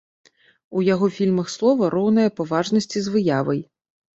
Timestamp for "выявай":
3.19-3.65